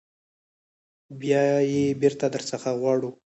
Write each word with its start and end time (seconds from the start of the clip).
بیا 1.19 1.41
یې 1.71 1.83
بیرته 2.01 2.25
در 2.33 2.43
څخه 2.49 2.69
غواړو. 2.81 3.09